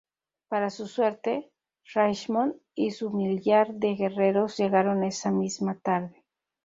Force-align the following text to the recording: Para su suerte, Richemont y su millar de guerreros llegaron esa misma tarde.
Para 0.47 0.71
su 0.71 0.87
suerte, 0.87 1.51
Richemont 1.93 2.55
y 2.73 2.89
su 2.89 3.11
millar 3.11 3.71
de 3.75 3.93
guerreros 3.93 4.57
llegaron 4.57 5.03
esa 5.03 5.29
misma 5.29 5.77
tarde. 5.79 6.23